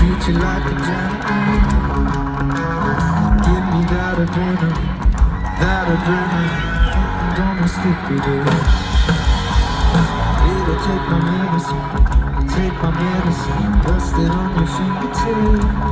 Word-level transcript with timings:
treat 0.00 0.28
you 0.28 0.34
like 0.40 0.64
a 0.64 0.74
gentleman. 0.88 1.60
Give 3.44 3.64
me 3.72 3.80
that 3.92 4.16
adrenaline, 4.24 4.80
that 5.60 5.86
adrenaline. 5.94 6.54
I'm 7.20 7.36
gonna 7.36 7.68
stick 7.68 8.00
with 8.08 8.28
it. 8.32 8.44
It'll 10.48 10.80
take 10.88 11.04
my 11.12 11.20
medicine, 11.28 11.86
take 12.48 12.76
my 12.80 12.90
medicine, 12.96 13.72
rest 13.84 14.14
it 14.16 14.30
on 14.30 14.48
your 14.56 14.68
fingertips. 14.74 15.89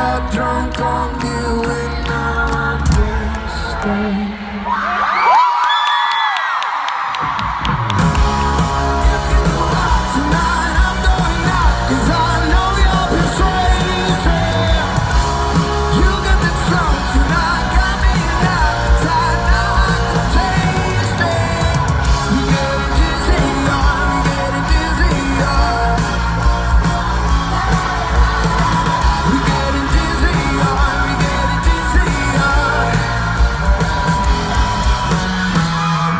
got 0.00 0.32
drunk 0.32 0.80
on 0.80 1.20
you 1.26 1.99